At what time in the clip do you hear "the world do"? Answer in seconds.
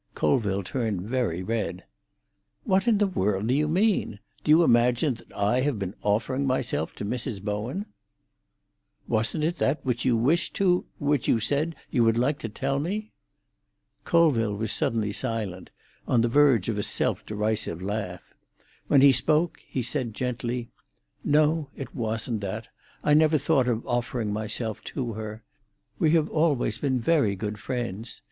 2.97-3.53